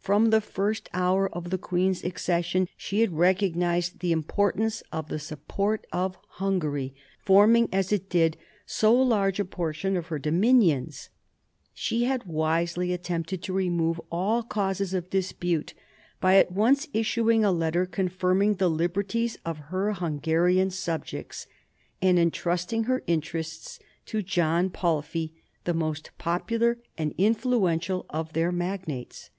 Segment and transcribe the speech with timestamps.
[0.00, 5.20] From the first hour of the queen's accession she had recognised the importance of the
[5.20, 8.36] support of Hungary, forming as it did
[8.66, 11.10] so large a portion of her dominions.
[11.72, 15.74] She had wisely attempted to remove all causes of dispute
[16.20, 21.46] by at once issuing a letter confirming the liberties of her Hungarian subjects,
[22.02, 29.30] and entrusting her interests to John Palffy, the most popular and influential of their magnates.